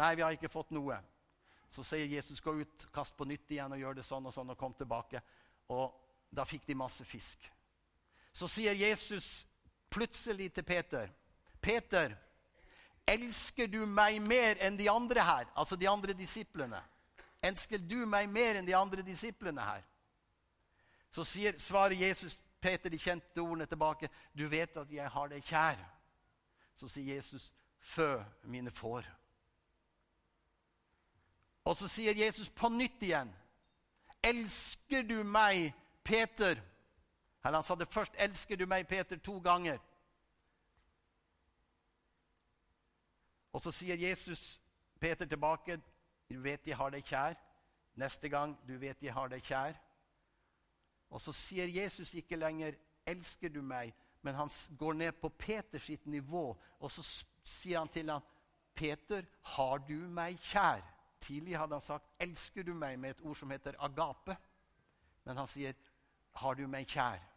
[0.00, 0.96] Nei, vi har ikke fått noe.
[1.70, 4.48] Så sier Jesus, gå ut, kast på nytt igjen og gjør det sånn og sånn,
[4.54, 5.20] og kom tilbake.
[5.68, 5.92] Og
[6.32, 7.44] da fikk de masse fisk.
[8.32, 9.46] Så sier Jesus
[9.90, 11.10] plutselig til Peter,
[11.60, 12.14] Peter,
[13.06, 15.48] elsker du meg mer enn de andre her?
[15.58, 16.78] Altså de andre disiplene.
[17.42, 19.82] Elsker du meg mer enn de andre disiplene her?
[21.10, 24.08] Så sier, svarer Jesus Peter de kjente ordene tilbake.
[24.32, 25.80] Du vet at jeg har deg kjær.
[26.76, 29.08] Så sier Jesus, fø mine får.
[31.64, 33.32] Og så sier Jesus på nytt igjen,
[34.22, 36.60] 'Elsker du meg, Peter?'
[37.44, 39.78] Eller han sa det først, 'Elsker du meg, Peter?' to ganger.
[43.52, 44.60] Og så sier Jesus
[45.00, 45.80] Peter tilbake,
[46.28, 47.34] 'Du vet jeg har deg kjær.'
[47.94, 49.78] Neste gang, 'Du vet jeg har deg kjær.'
[51.10, 52.74] Og så sier Jesus ikke lenger
[53.06, 58.10] 'Elsker du meg?' Men han går ned på Peters nivå, og så sier han til
[58.10, 58.22] ham,
[58.74, 60.84] 'Peter, har du meg kjær?'
[61.20, 64.36] Tidlig hadde han sagt 'elsker du meg' med et ord som heter agape.
[65.24, 65.72] Men han sier
[66.34, 67.29] 'har du meg kjær'?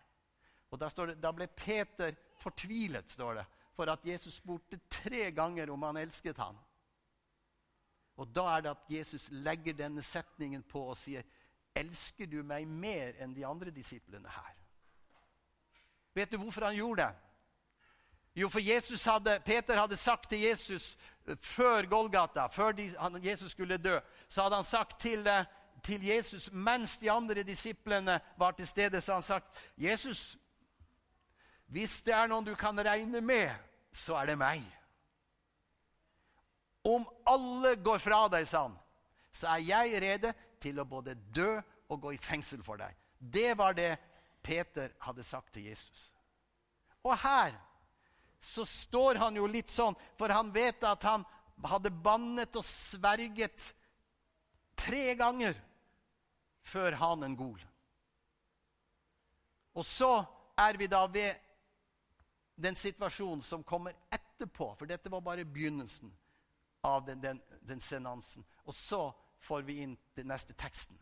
[0.74, 3.46] Og det, da ble Peter fortvilet, står det,
[3.78, 6.58] for at Jesus spurte tre ganger om han elsket ham.
[8.18, 11.24] Og Da er det at Jesus legger denne setningen på og sier
[11.76, 14.60] 'Elsker du meg mer enn de andre disiplene her?'
[16.14, 17.16] Vet du hvorfor han gjorde det?
[18.36, 18.60] Jo, for
[19.12, 24.00] hadde, Peter hadde sagt til Jesus eh, før Golgata, før de, han, Jesus skulle dø,
[24.28, 25.46] så hadde han sagt til, eh,
[25.84, 30.38] til, Jesus mens de andre disiplene var til stede, så hadde han sagt, 'Jesus,
[31.74, 33.52] hvis det er noen du kan regne med,
[33.92, 34.72] så er det meg.'
[36.84, 38.74] Om alle går fra deg, sa han,
[39.32, 42.92] så er jeg rede til å både dø og gå i fengsel for deg.
[43.18, 43.94] Det var det
[44.44, 46.12] Peter hadde sagt til Jesus.
[47.08, 47.56] Og her
[48.44, 51.24] så står han jo litt sånn, for han vet at han
[51.64, 53.70] hadde bannet og sverget
[54.76, 55.56] tre ganger
[56.68, 57.60] før hanen gol.
[59.80, 60.12] Og så
[60.60, 61.40] er vi da ved
[62.56, 66.12] den situasjonen som kommer etterpå, for dette var bare begynnelsen.
[66.84, 68.44] av den, den, den senansen.
[68.64, 70.98] Og så får vi inn den neste teksten.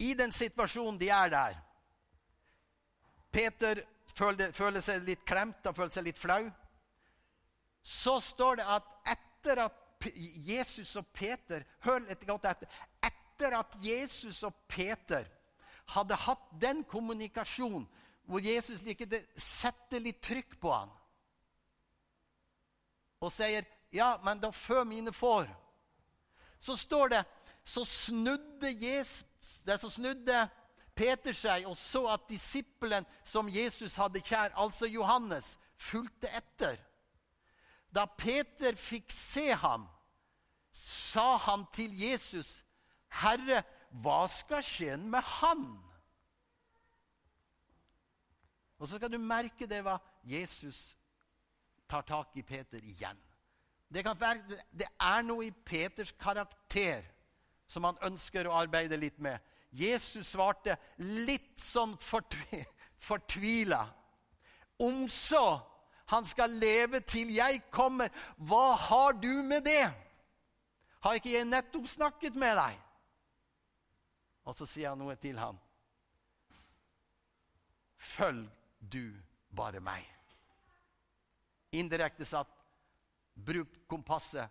[0.00, 1.58] I den situasjonen de er der
[3.30, 3.82] Peter
[4.16, 6.48] føler, føler seg litt klemt, han føler seg litt flau.
[7.84, 10.08] Så står det at etter at
[10.48, 12.72] Jesus og Peter Hør litt godt etter.
[13.04, 15.28] Etter at Jesus og Peter
[15.92, 17.84] hadde hatt den kommunikasjonen
[18.28, 20.90] hvor Jesus liker setter litt trykk på ham
[23.20, 25.50] og sier, 'Ja, men da fø mine får',
[26.60, 27.24] så står det
[27.64, 29.24] så snudde, Jesus,
[29.80, 30.48] så snudde
[30.96, 36.76] Peter seg og så at disippelen som Jesus hadde kjær, altså Johannes, fulgte etter.
[37.94, 39.88] Da Peter fikk se ham,
[40.72, 42.62] sa han til Jesus,
[43.10, 45.89] 'Herre, hva skal skje med han?'
[48.80, 50.96] Og så skal du merke det hva Jesus
[51.90, 53.18] tar tak i Peter igjen.
[53.92, 57.04] Det, være, det er noe i Peters karakter
[57.68, 59.38] som han ønsker å arbeide litt med.
[59.70, 62.62] Jesus svarte litt sånn fortvi,
[63.10, 63.82] fortvila.
[64.80, 65.44] Om så
[66.10, 69.84] han skal leve til jeg kommer, hva har du med det?
[71.04, 72.80] Har ikke jeg nettopp snakket med deg?
[74.48, 75.60] Og så sier han noe til ham.
[78.00, 78.48] Følg
[78.80, 79.12] du
[79.54, 80.06] bare meg.
[81.76, 82.50] Indirekte satt,
[83.34, 84.50] bruk kompasset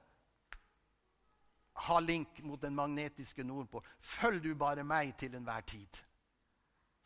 [1.80, 3.84] ha link mot den magnetiske Nordpol.
[4.00, 6.02] Følg du bare meg til enhver tid,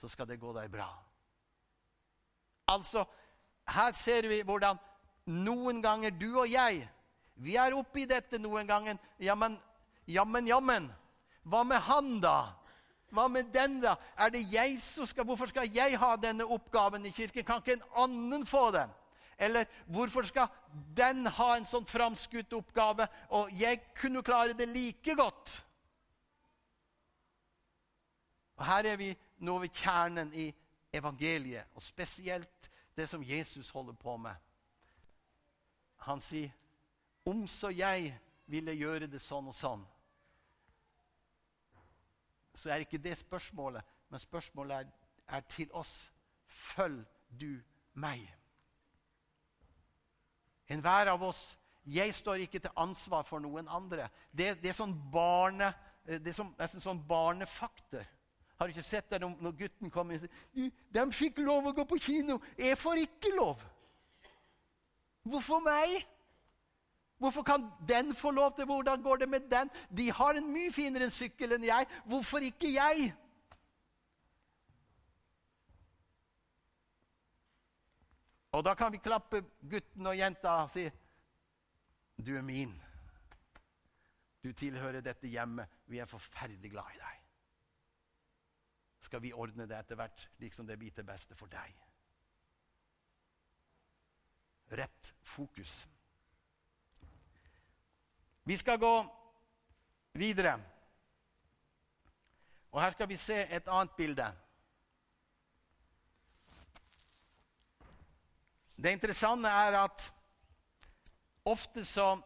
[0.01, 0.89] så skal det gå deg bra.
[2.73, 3.03] Altså,
[3.69, 4.79] her ser vi hvordan
[5.29, 6.87] noen ganger du og jeg
[7.43, 8.97] Vi er oppi dette noen ganger.
[9.17, 9.55] Jammen,
[10.05, 10.89] jammen, jammen.
[11.49, 12.53] Hva med han, da?
[13.13, 13.95] Hva med den, da?
[14.17, 17.45] Er det jeg som skal Hvorfor skal jeg ha denne oppgaven i kirken?
[17.45, 18.89] Kan ikke en annen få den?
[19.37, 20.47] Eller hvorfor skal
[20.97, 25.53] den ha en sånn framskutt oppgave, og jeg kunne klare det like godt?
[28.57, 29.09] Og Her er vi
[29.43, 30.47] nå ved kjernen i
[30.93, 34.35] evangeliet, og spesielt det som Jesus holder på med.
[35.97, 36.49] Han sier,
[37.25, 39.85] 'Om så jeg ville gjøre det sånn og sånn',
[42.53, 44.91] så er ikke det spørsmålet, men spørsmålet er,
[45.27, 46.11] er til oss.
[46.45, 47.05] Følg
[47.39, 47.57] du
[47.93, 48.27] meg?
[50.69, 51.57] Enhver av oss.
[51.85, 54.07] Jeg står ikke til ansvar for noen andre.
[54.31, 55.73] Det, det er sånn barne,
[56.05, 58.05] eh, det er sånn, nesten sånn barnefakter.
[58.55, 61.83] Har du ikke sett det når gutten kommer og sier de fikk lov å gå
[61.89, 62.37] på kino.
[62.55, 63.63] Jeg får ikke lov.
[65.27, 66.03] Hvorfor meg?
[67.23, 69.69] Hvorfor kan den få lov til Hvordan går det med den?
[69.97, 71.87] De har en mye finere sykkel enn jeg.
[72.05, 73.13] Hvorfor ikke jeg?
[78.51, 79.39] Og da kan vi klappe
[79.71, 80.83] gutten og jenta og si
[82.19, 82.75] du er min.
[84.43, 85.71] Du tilhører dette hjemmet.
[85.87, 87.23] Vi er forferdelig glad i deg.
[89.07, 91.71] Skal vi ordne det etter hvert, liksom det blir til beste for deg?
[94.75, 95.85] Rett fokus.
[98.43, 99.05] Vi skal gå
[100.13, 100.59] videre.
[102.71, 104.27] Og her skal vi se et annet bilde.
[108.83, 110.13] Det interessante er at
[111.45, 112.21] ofte så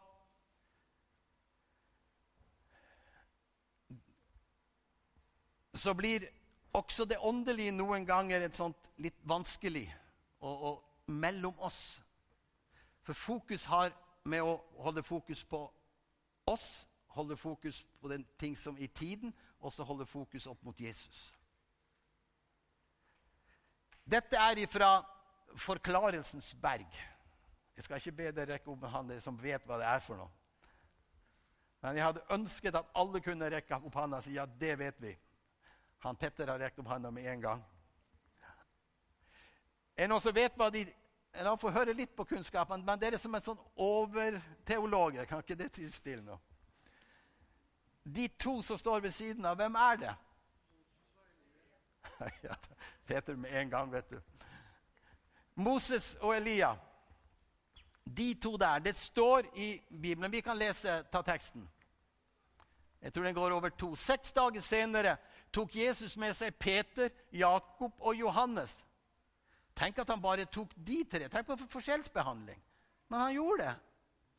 [5.77, 6.23] Så blir
[6.73, 9.86] også det åndelige noen ganger et sånt litt vanskelig
[10.39, 12.01] og, og mellom oss.
[13.06, 13.93] For fokus har
[14.25, 15.62] med å holde fokus på
[16.48, 20.80] oss, holde fokus på den ting som i tiden, og så holde fokus opp mot
[20.80, 21.34] Jesus.
[24.08, 24.92] Dette er ifra
[25.58, 26.98] Forklarelsens berg.
[27.76, 30.20] Jeg skal ikke be dere rekke opp med han som vet hva det er for
[30.20, 30.30] noe.
[31.82, 35.02] Men jeg hadde ønsket at alle kunne rekke opp hånda og si ja, det vet
[35.02, 35.14] vi.
[36.06, 37.66] Han Petter har rekt opp hånda med en gang.
[39.98, 40.84] Er det noen som vet hva de
[41.44, 45.70] La få høre litt på kunnskapen, men dere som er sånn overteologer, kan ikke det
[45.76, 46.40] tilstille noe?
[48.08, 50.16] De to som står ved siden av, hvem er det?
[53.08, 54.20] Peter med en gang, vet du.
[55.58, 56.72] Moses og Elia.
[58.04, 58.80] De to der.
[58.80, 60.32] Det står i Bibelen.
[60.32, 61.68] Vi kan lese, ta teksten.
[63.02, 63.96] Jeg tror den går over to.
[63.96, 65.18] Seks dager senere
[65.54, 68.86] tok Jesus med seg Peter, Jakob og Johannes.
[69.78, 71.28] Tenk at han bare tok de tre.
[71.30, 72.57] Tenk på forskjellsbehandling.
[73.07, 73.75] Men han gjorde det.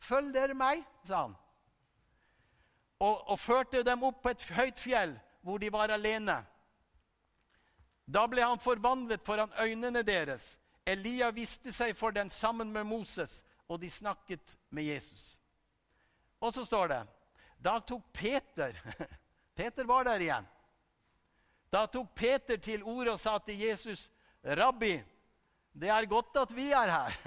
[0.03, 1.37] Følg dere meg, sa han.
[2.99, 5.15] Og, og førte dem opp på et høyt fjell
[5.47, 6.41] hvor de var alene.
[8.09, 10.57] Da ble han forvandlet foran øynene deres.
[10.89, 15.37] Elia viste seg for den sammen med Moses, og de snakket med Jesus.
[16.41, 17.01] Og så står det
[17.63, 18.75] Da tok Peter
[19.59, 20.45] Peter var der igjen.
[21.71, 24.11] Da tok Peter til orde og sa til Jesus,
[24.45, 25.03] 'Rabbi,
[25.79, 27.19] det er godt at vi er her.'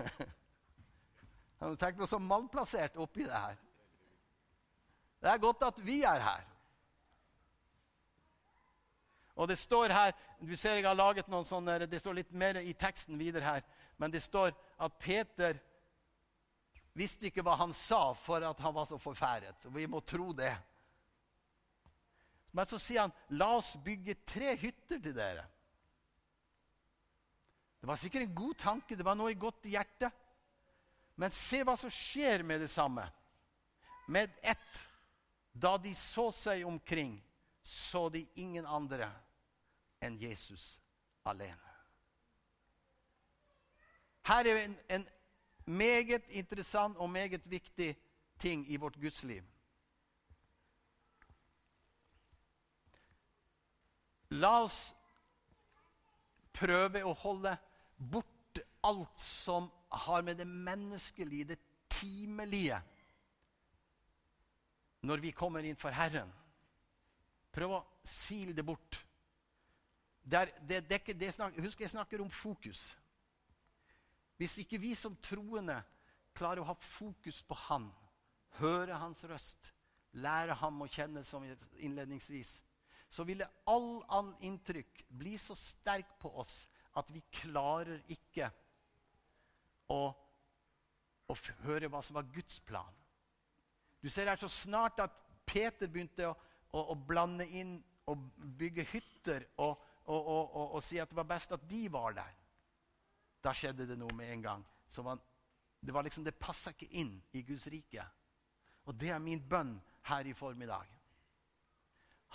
[1.81, 3.57] Tenk noe så malplassert oppi det her.
[5.21, 6.47] Det er godt at vi er her.
[9.35, 12.57] Og det står her Du ser jeg har laget noen sånne, det står litt mer
[12.57, 13.61] i teksten videre her.
[13.97, 15.59] Men det står at Peter
[16.97, 19.69] visste ikke hva han sa for at han var så forferdet.
[19.69, 20.55] Vi må tro det.
[22.51, 25.45] Men så sier han, 'La oss bygge tre hytter til dere'.
[27.81, 30.13] Det var sikkert en god tanke, det var noe godt i hjertet.
[31.17, 33.07] Men se hva som skjer med det samme.
[34.07, 34.83] Med ett,
[35.51, 37.17] da de så seg omkring,
[37.65, 39.09] så de ingen andre
[40.01, 40.75] enn Jesus
[41.25, 41.73] alene.
[44.29, 45.07] Her er en, en
[45.65, 47.95] meget interessant og meget viktig
[48.39, 49.43] ting i vårt gudsliv.
[54.37, 54.93] La oss
[56.55, 57.57] prøve å holde
[58.01, 62.81] bort alt som har med det menneskelige, det timelige
[65.01, 66.29] Når vi kommer inn for Herren.
[67.49, 68.99] Prøv å sile det bort.
[70.21, 72.91] Det er, det, det, det husk, jeg snakker om fokus.
[74.37, 75.79] Hvis ikke vi som troende
[76.37, 77.89] klarer å ha fokus på Han,
[78.61, 79.71] høre Hans røst,
[80.13, 81.49] lære Ham å kjenne som
[81.81, 82.59] innledningsvis,
[83.09, 86.69] så ville all annen inntrykk bli så sterk på oss
[86.99, 88.49] at vi klarer ikke
[89.91, 90.01] å,
[91.27, 92.97] å høre hva som var Guds plan.
[94.01, 95.15] Du ser her så snart at
[95.45, 96.35] Peter begynte å,
[96.73, 97.77] å, å blande inn
[98.09, 98.23] og
[98.57, 99.77] bygge hytter og,
[100.09, 102.39] og, og, si at det var best at de var der,
[103.43, 104.65] da skjedde det noe med en gang.
[105.05, 105.21] Man,
[105.81, 108.03] det var liksom, det passa ikke inn i Guds rike.
[108.89, 109.75] Og det er min bønn
[110.09, 110.89] her i formiddag.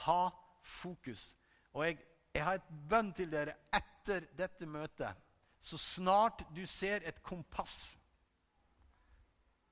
[0.07, 0.21] Ha
[0.63, 1.35] fokus.
[1.75, 1.99] Og jeg,
[2.35, 5.17] jeg har et bønn til dere etter dette møtet.
[5.61, 7.97] Så snart du ser et kompass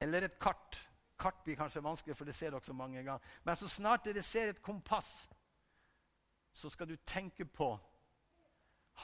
[0.00, 0.82] eller et kart
[1.18, 3.22] Kart blir kanskje vanskelig, for det ser dere så mange ganger.
[3.46, 5.28] Men så snart dere ser et kompass,
[6.52, 7.78] så skal du tenke på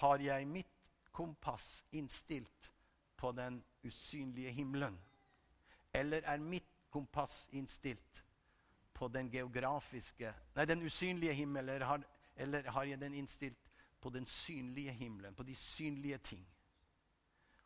[0.03, 0.75] Har jeg mitt
[1.13, 2.73] kompass innstilt
[3.17, 4.99] på den usynlige himmelen?
[5.95, 8.25] Eller er mitt kompass innstilt
[8.95, 12.05] på den geografiske Nei, den usynlige himmelen, eller
[12.37, 13.70] eller har jeg den innstilt
[14.01, 16.47] på den synlige himmelen, på de synlige ting?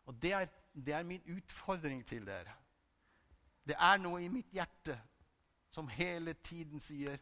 [0.06, 2.52] Og det er, det er min utfordring til dere.
[3.66, 4.98] Det er noe i mitt hjerte
[5.72, 7.18] som hele tiden sier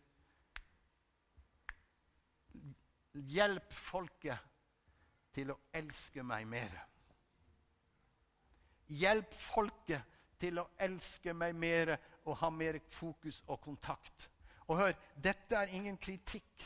[3.12, 4.40] Hjelp folket
[5.36, 6.72] til å elske meg mer.
[8.88, 11.92] Hjelp folket til å elske meg mer
[12.24, 14.30] og ha mer fokus og kontakt.
[14.64, 16.64] Og hør, dette er ingen kritikk.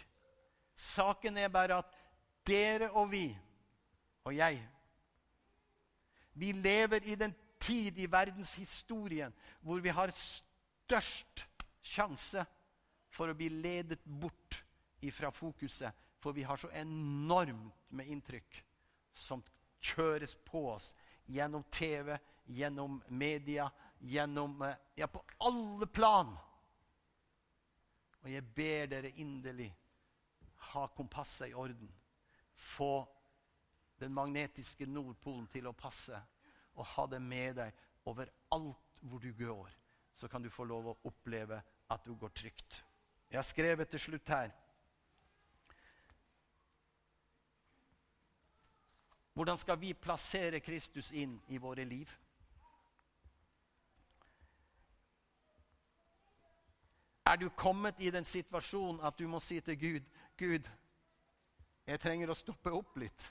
[0.76, 1.98] Saken er bare at
[2.46, 3.26] dere og vi,
[4.24, 4.62] og jeg
[6.32, 11.46] Vi lever i den tid i verdenshistorien hvor vi har størst
[11.80, 12.44] sjanse
[13.08, 14.60] for å bli ledet bort
[15.00, 15.92] ifra fokuset.
[16.20, 18.60] For vi har så enormt med inntrykk
[19.16, 19.42] som
[19.80, 20.90] kjøres på oss
[21.30, 22.16] gjennom TV,
[22.46, 23.70] gjennom media,
[24.00, 26.30] gjennom eh, Ja, på alle plan.
[28.22, 29.68] Og jeg ber dere inderlig
[30.72, 31.90] ha kompasset i orden.
[32.56, 33.06] Få
[34.00, 36.18] den magnetiske Nordpolen til å passe,
[36.76, 39.70] og ha det med deg overalt hvor du går.
[40.16, 41.60] Så kan du få lov å oppleve
[41.92, 42.82] at du går trygt.
[43.30, 44.54] Jeg har skrevet til slutt her
[49.36, 52.08] Hvordan skal vi plassere Kristus inn i våre liv?
[57.26, 60.06] Er du kommet i den situasjonen at du må si til Gud
[60.40, 60.70] Gud,
[61.86, 63.28] jeg trenger å stoppe opp litt.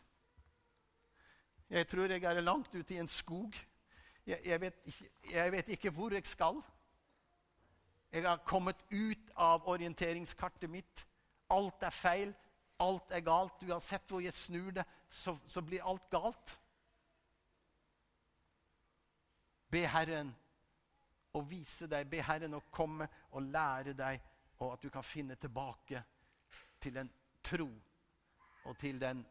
[1.70, 3.56] Jeg tror jeg er langt ute i en skog.
[4.26, 4.78] Jeg, jeg, vet,
[5.32, 6.62] jeg, vet, ikke hvor jeg skal.
[8.14, 11.06] Jeg har kommet ut av orienteringskartet mitt.
[11.52, 12.32] Alt er feil.
[12.80, 13.66] Alt er galt.
[13.68, 16.56] Uansett hvor jeg snur det, så, så blir alt galt.
[19.72, 20.32] Be Herren
[21.36, 24.22] å vise deg, be Herren å komme og lære deg,
[24.62, 26.00] og at du kan finne tilbake
[26.80, 27.10] til en
[27.44, 27.68] tro
[28.76, 29.22] og til den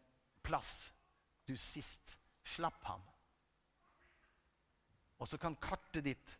[0.42, 0.88] plass
[1.44, 3.02] du sist slapp ham.
[5.20, 6.38] Og så kan kartet ditt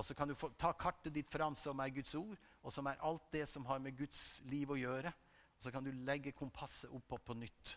[0.00, 2.88] og så kan du få, ta kartet ditt fram, som er Guds ord, og som
[2.90, 5.12] er alt det som har med Guds liv å gjøre.
[5.58, 7.74] Og så kan du legge kompasset oppå på nytt.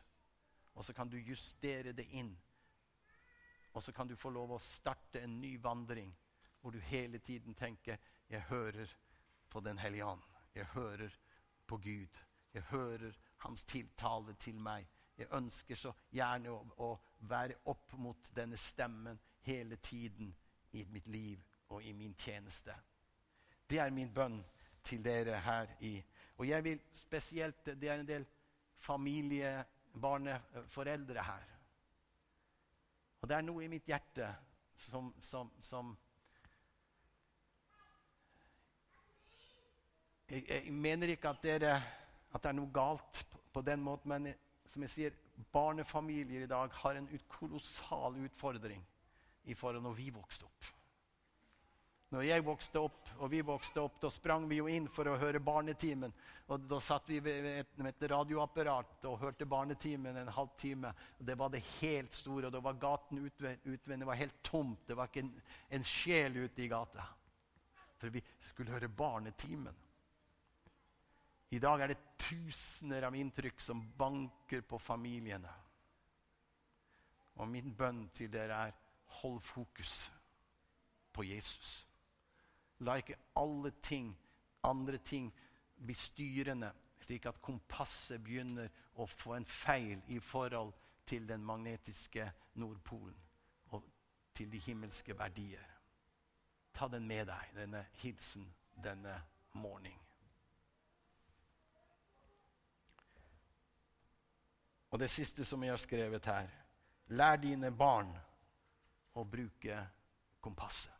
[0.74, 2.32] Og så kan du justere det inn.
[3.76, 6.16] Og så kan du få lov å starte en ny vandring
[6.64, 8.00] hvor du hele tiden tenker
[8.30, 8.96] 'Jeg hører
[9.50, 10.26] på Den hellige ånd'.
[10.56, 11.20] Jeg hører
[11.68, 12.18] på Gud.
[12.54, 13.14] Jeg hører
[13.46, 14.88] hans tiltale til meg.
[15.18, 16.90] Jeg ønsker så gjerne å, å
[17.30, 20.34] være opp mot denne stemmen hele tiden
[20.76, 21.40] i mitt liv
[21.70, 22.76] og i min tjeneste.
[23.70, 24.42] Det er min bønn
[24.86, 25.98] til dere her i
[26.38, 28.26] Og jeg vil spesielt Det er en del
[28.78, 31.46] familie, barneforeldre her.
[33.22, 34.28] Og det er noe i mitt hjerte
[34.76, 35.96] som, som, som
[40.30, 41.72] jeg, jeg, mener ikke at, dere,
[42.36, 43.24] at, det er noe galt
[43.54, 44.34] på, den måten, men
[44.68, 45.20] som jeg sier,
[45.56, 48.82] barnefamilier i dag har en kolossal utfordring
[49.46, 50.72] i forhold til når vi vokste opp.
[52.14, 55.18] Når jeg vokste opp, og vi vokste opp, da sprang vi jo inn for å
[55.20, 56.14] høre Barnetimen.
[56.54, 60.94] Og Da satt vi ved et, med et radioapparat og hørte Barnetimen en halvtime.
[61.18, 64.86] Det var det helt store, og da var gaten utvendig var helt tomt.
[64.88, 65.34] Det var ikke en,
[65.76, 67.08] en sjel ute i gata.
[67.98, 68.22] For vi
[68.52, 69.85] skulle høre Barnetimen.
[71.56, 75.52] I dag er det tusener av inntrykk som banker på familiene.
[77.40, 78.74] Og min bønn til dere er
[79.22, 80.10] hold fokus
[81.16, 81.86] på Jesus.
[82.84, 84.10] La ikke alle ting,
[84.68, 85.30] andre ting,
[85.80, 86.74] bli styrende,
[87.06, 88.68] slik at kompasset begynner
[89.00, 90.74] å få en feil i forhold
[91.08, 92.26] til den magnetiske
[92.60, 93.16] Nordpolen
[93.72, 93.86] og
[94.36, 95.64] til de himmelske verdier.
[96.76, 98.50] Ta den med deg, denne hilsen
[98.84, 99.22] denne
[99.54, 100.05] morgen.
[104.96, 106.46] Og det siste som jeg har skrevet her
[107.20, 108.14] Lær dine barn
[109.20, 109.80] å bruke
[110.40, 110.94] kompasset.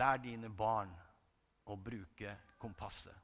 [0.00, 0.94] Lær dine barn
[1.68, 3.16] å bruke kompasset.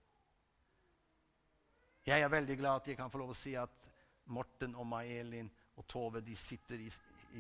[2.04, 3.88] Jeg er veldig glad at jeg kan få lov å si at
[4.36, 5.48] Morten og May-Elin
[5.80, 6.90] og Tove de sitter i,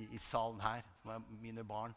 [0.00, 1.92] i, i, salen her, som er mine barn.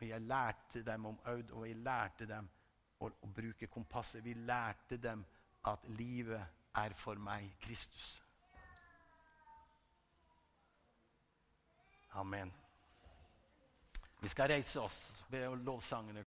[0.00, 2.50] Og jeg lærte dem om Aud, og jeg lærte dem
[2.98, 4.24] å, å bruke kompasset.
[4.26, 5.22] Vi lærte dem
[5.70, 8.18] at livet er for meg Kristus.
[12.10, 12.52] Amen.
[14.20, 16.18] Vi skal reise oss, be lovsangene